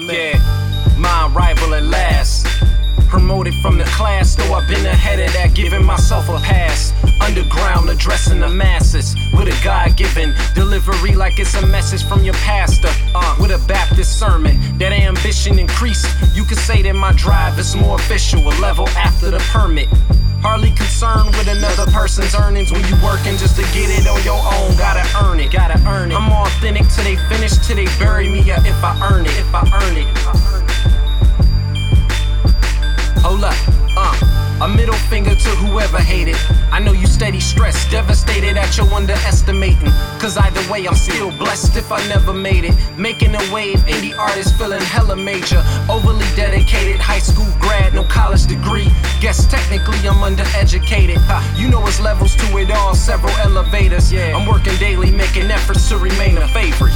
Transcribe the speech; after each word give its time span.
Yeah, 0.00 0.38
my 0.96 1.28
rival 1.34 1.74
at 1.74 1.82
last. 1.82 2.46
Promoted 3.08 3.54
from 3.62 3.78
the 3.78 3.84
class, 3.84 4.36
though 4.36 4.54
I've 4.54 4.68
been 4.68 4.84
ahead 4.86 5.18
of 5.18 5.32
that, 5.32 5.54
giving 5.54 5.84
myself 5.84 6.28
a 6.28 6.38
pass. 6.38 6.92
Underground, 7.20 7.90
addressing 7.90 8.40
the 8.40 8.48
masses 8.48 9.16
with 9.32 9.48
a 9.48 9.64
God 9.64 9.96
given 9.96 10.34
delivery 10.54 11.14
like 11.14 11.38
it's 11.38 11.54
a 11.54 11.66
message 11.66 12.04
from 12.04 12.22
your 12.22 12.34
pastor. 12.34 12.88
Uh, 13.14 13.36
with 13.40 13.50
a 13.50 13.58
Baptist 13.66 14.18
sermon, 14.18 14.56
that 14.78 14.92
ambition 14.92 15.58
increased. 15.58 16.06
You 16.34 16.44
could 16.44 16.58
say 16.58 16.80
that 16.82 16.94
my 16.94 17.12
drive 17.12 17.58
is 17.58 17.74
more 17.74 17.96
official, 17.96 18.46
a 18.46 18.54
level 18.60 18.88
after 18.90 19.30
the 19.30 19.38
permit. 19.50 19.88
Hardly 20.40 20.70
concerned 20.70 21.34
with 21.34 21.48
another 21.48 21.90
person's 21.90 22.34
earnings 22.34 22.70
when 22.70 22.84
you 22.86 22.94
working 23.02 23.36
just 23.36 23.56
to 23.56 23.62
get 23.74 23.90
it 23.90 24.06
on 24.06 24.22
your 24.22 24.38
own. 24.38 24.76
Gotta 24.78 25.02
earn 25.18 25.27
till 27.68 27.76
they 27.76 27.84
bury 27.98 28.28
me. 28.30 28.40
Yeah, 28.40 28.64
if 28.64 28.82
I 28.82 28.96
earn 29.12 29.26
it, 29.26 29.36
if 29.36 29.54
I 29.54 29.60
earn 29.60 29.96
it. 29.96 30.08
If 30.08 30.26
I 30.26 30.32
earn 30.54 30.64
it. 30.64 30.78
Hold 33.20 33.44
up, 33.44 33.56
uh, 33.94 34.64
a 34.64 34.68
middle 34.68 34.94
finger 35.12 35.34
to 35.34 35.50
whoever 35.60 35.98
hated. 35.98 36.36
I 36.72 36.78
know 36.78 36.92
you 36.92 37.06
steady 37.06 37.40
stressed, 37.40 37.90
devastated 37.90 38.56
at 38.56 38.74
your 38.78 38.86
underestimating. 38.94 39.90
Cause 40.18 40.38
either 40.38 40.62
way, 40.72 40.86
I'm 40.88 40.94
still 40.94 41.30
blessed 41.36 41.76
if 41.76 41.92
I 41.92 42.00
never 42.08 42.32
made 42.32 42.64
it. 42.64 42.74
Making 42.96 43.34
a 43.34 43.52
wave, 43.52 43.80
indie 43.80 44.16
artist 44.16 44.56
feeling 44.56 44.80
hella 44.80 45.16
major. 45.16 45.62
Overly 45.90 46.24
dedicated, 46.36 46.98
high 47.00 47.18
school 47.18 47.52
grad, 47.60 47.92
no 47.92 48.04
college 48.04 48.46
degree. 48.46 48.88
Guess 49.20 49.46
technically 49.46 49.98
I'm 50.08 50.22
undereducated. 50.24 51.18
Ha, 51.28 51.38
you 51.54 51.68
know 51.68 51.86
it's 51.86 52.00
levels 52.00 52.34
to 52.36 52.56
it 52.56 52.70
all, 52.70 52.94
several 52.94 53.34
elevators. 53.44 54.10
Yeah, 54.10 54.34
I'm 54.34 54.46
working 54.46 54.76
daily, 54.76 55.10
making 55.10 55.50
efforts 55.50 55.88
to 55.90 55.98
remain 55.98 56.38
a 56.38 56.48
favorite. 56.48 56.94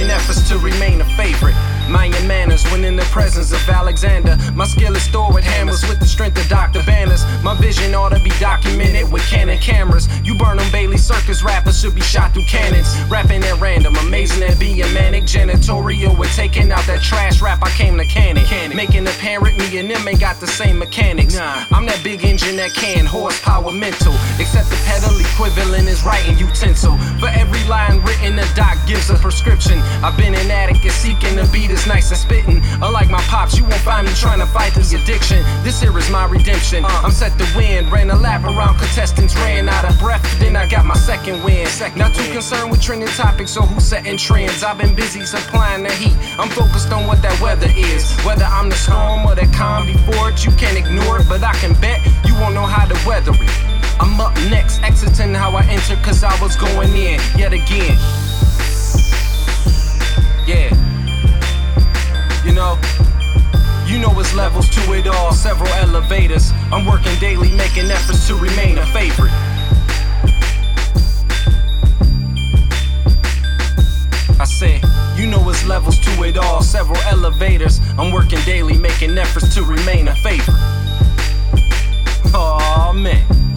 Making 0.00 0.16
efforts 0.16 0.48
to 0.48 0.56
remain 0.56 1.02
a 1.02 1.04
favorite. 1.14 1.54
Your 1.90 2.26
manners 2.26 2.64
when 2.70 2.84
in 2.84 2.96
the 2.96 3.02
presence 3.04 3.52
of 3.52 3.68
Alexander. 3.68 4.38
My 4.54 4.64
skill 4.64 4.96
is 4.96 5.02
stored 5.02 5.34
with 5.34 5.44
hammers 5.44 5.82
with 5.86 5.98
the 6.00 6.06
strength 6.06 6.38
of 6.40 6.48
Dr. 6.48 6.82
Banners. 6.84 7.22
My 7.42 7.54
vision 7.60 7.94
ought 7.94 8.10
to 8.10 8.20
be 8.20 8.30
documented 8.40 9.12
with 9.12 9.22
Canon 9.28 9.58
cameras. 9.58 10.08
You 10.24 10.34
Barnum 10.34 10.64
Bailey 10.72 10.96
Circus 10.96 11.42
rappers 11.42 11.80
should 11.80 11.94
be 11.94 12.00
shot 12.00 12.32
through 12.32 12.44
cannons. 12.44 12.88
Rapping 13.10 13.42
at 13.44 13.60
random, 13.60 13.96
amazing 13.96 14.42
at 14.44 14.58
being 14.58 14.78
manic. 14.94 15.24
Janitorial 15.24 16.18
with 16.18 16.34
taking 16.34 16.72
out 16.72 16.86
that 16.86 17.02
trash 17.02 17.42
rap. 17.42 17.58
I 17.62 17.70
came 17.70 17.98
to 17.98 18.04
can 18.06 18.38
it. 18.38 18.74
Making 18.74 19.06
apparent 19.06 19.58
me 19.58 19.78
and 19.78 19.90
them 19.90 20.06
ain't 20.08 20.20
got 20.20 20.40
the 20.40 20.46
same 20.46 20.78
mechanics. 20.78 21.34
Nah. 21.36 21.64
I'm 21.72 21.86
that 21.86 22.02
big 22.02 22.24
engine 22.40 22.56
that 22.56 22.74
can 22.74 23.04
horsepower 23.04 23.72
mental. 23.72 24.14
Except 24.38 24.68
the 24.70 24.80
pedal 24.86 25.12
equivalent 25.20 25.88
is 25.88 26.02
writing 26.04 26.38
utensil. 26.38 26.96
For 27.18 27.28
every 27.28 27.62
line 27.68 28.00
written, 28.02 28.36
the 28.36 28.48
doc 28.54 28.78
gives 28.86 29.10
a 29.10 29.14
prescription. 29.14 29.78
I've 30.02 30.16
been 30.16 30.34
an 30.34 30.50
addict 30.50 30.84
and 30.84 30.92
seeking 30.92 31.36
to 31.36 31.46
beat 31.52 31.70
is 31.70 31.86
nice 31.86 32.10
and 32.10 32.18
spitting. 32.18 32.62
Unlike 32.82 33.10
my 33.10 33.20
pops, 33.28 33.56
you 33.56 33.64
won't 33.64 33.82
find 33.82 34.06
me 34.06 34.12
trying 34.14 34.40
to 34.40 34.46
fight 34.46 34.74
the 34.74 34.80
addiction. 34.80 35.42
This 35.62 35.80
here 35.80 35.96
is 35.98 36.10
my 36.10 36.26
redemption. 36.26 36.84
I'm 36.84 37.12
set 37.12 37.36
to 37.38 37.46
win. 37.56 37.90
Ran 37.90 38.10
a 38.10 38.16
lap 38.16 38.44
around 38.44 38.78
contestants, 38.78 39.34
ran 39.36 39.68
out 39.68 39.84
of 39.84 39.98
breath. 39.98 40.22
Then 40.38 40.56
I 40.56 40.66
got 40.66 40.84
my 40.84 40.96
second 40.96 41.42
win. 41.44 41.66
Not 41.96 42.14
too 42.14 42.32
concerned 42.32 42.70
with 42.70 42.80
trending 42.80 43.08
topics 43.08 43.56
or 43.56 43.62
who's 43.62 43.84
setting 43.84 44.16
trends. 44.16 44.62
I've 44.62 44.78
been 44.78 44.94
busy 44.94 45.24
supplying 45.24 45.82
the 45.82 45.92
heat. 45.92 46.16
I'm 46.38 46.48
focused 46.48 46.92
on 46.92 47.06
what 47.06 47.22
that 47.22 47.38
weather 47.40 47.70
is. 47.76 48.10
Whether 48.24 48.44
I'm 48.44 48.68
the 48.68 48.76
storm 48.76 49.26
or 49.26 49.34
the 49.34 49.46
calm 49.56 49.86
before 49.86 50.30
it, 50.30 50.44
you 50.44 50.52
can't 50.52 50.78
ignore 50.78 51.20
it. 51.20 51.28
But 51.28 51.42
I 51.42 51.52
can 51.54 51.74
bet 51.80 52.00
you 52.26 52.29
won't 52.34 52.54
know 52.54 52.66
how 52.66 52.86
to 52.86 52.94
weather 53.06 53.32
it. 53.34 53.70
I'm 54.00 54.20
up 54.20 54.34
next, 54.50 54.82
exiting 54.82 55.34
how 55.34 55.52
I 55.52 55.64
enter, 55.64 55.96
cause 55.96 56.24
I 56.24 56.34
was 56.40 56.56
going 56.56 56.90
in 56.96 57.20
yet 57.36 57.52
again. 57.52 57.98
Yeah. 60.46 60.70
You 62.44 62.52
know, 62.52 62.78
you 63.86 63.98
know 63.98 64.18
it's 64.18 64.34
levels 64.34 64.68
to 64.70 64.92
it 64.94 65.06
all, 65.06 65.32
several 65.32 65.68
elevators. 65.74 66.52
I'm 66.72 66.86
working 66.86 67.18
daily, 67.18 67.50
making 67.52 67.90
efforts 67.90 68.26
to 68.28 68.34
remain 68.34 68.78
a 68.78 68.86
favorite. 68.86 69.32
I 74.40 74.44
say, 74.44 74.80
you 75.16 75.26
know 75.26 75.48
it's 75.50 75.66
levels 75.66 75.98
to 76.00 76.22
it 76.22 76.38
all, 76.38 76.62
several 76.62 77.00
elevators. 77.02 77.80
I'm 77.98 78.10
working 78.12 78.40
daily, 78.46 78.78
making 78.78 79.18
efforts 79.18 79.54
to 79.54 79.62
remain 79.62 80.08
a 80.08 80.14
favorite. 80.16 80.89
Man. 82.92 83.49